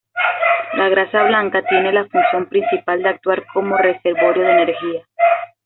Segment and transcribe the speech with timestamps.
[0.73, 5.05] La grasa blanca tiene la función principal de actuar como reservorio de energía.